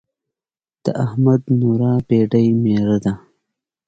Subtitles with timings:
[0.83, 3.13] د احمد نوره بېډۍ ميره ده.